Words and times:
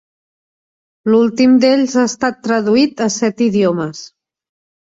L'últim 1.11 1.53
d'ells 1.65 1.93
ha 1.97 2.05
estat 2.13 2.39
traduït 2.49 3.05
a 3.09 3.11
set 3.19 3.45
idiomes. 3.49 4.03